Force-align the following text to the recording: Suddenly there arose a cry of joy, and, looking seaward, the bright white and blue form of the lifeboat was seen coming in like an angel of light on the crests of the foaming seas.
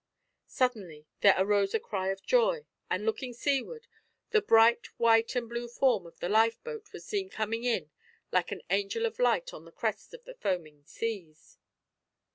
Suddenly 0.47 1.05
there 1.19 1.35
arose 1.37 1.75
a 1.75 1.79
cry 1.79 2.07
of 2.07 2.23
joy, 2.23 2.65
and, 2.89 3.05
looking 3.05 3.33
seaward, 3.33 3.85
the 4.31 4.41
bright 4.41 4.87
white 4.97 5.35
and 5.35 5.47
blue 5.47 5.67
form 5.67 6.07
of 6.07 6.17
the 6.19 6.27
lifeboat 6.27 6.91
was 6.91 7.05
seen 7.05 7.29
coming 7.29 7.63
in 7.65 7.91
like 8.31 8.51
an 8.51 8.63
angel 8.71 9.05
of 9.05 9.19
light 9.19 9.53
on 9.53 9.63
the 9.63 9.71
crests 9.71 10.11
of 10.11 10.23
the 10.23 10.33
foaming 10.33 10.83
seas. 10.85 11.59